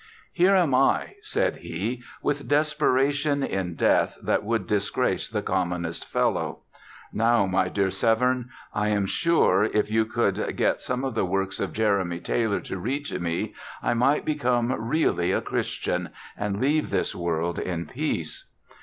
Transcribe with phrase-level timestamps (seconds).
[0.33, 6.61] "Here am I," said he, "with desperation in death that would disgrace the commonest fellow.
[7.13, 11.59] Now, my dear Severn, I am sure, if you could get some of the works
[11.59, 13.53] of Jeremy Taylor to read to me,
[13.83, 18.49] I might become really a Christian, and leave this world in peace."